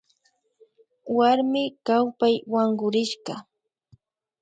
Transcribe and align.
Warmi 1.15 1.63
kawpay 1.85 2.35
wankurishka 2.53 3.33